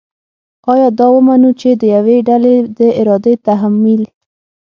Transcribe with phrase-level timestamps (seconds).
[0.71, 4.01] آیا دا ومنو چې د یوې ډلې د ارادې تحمیل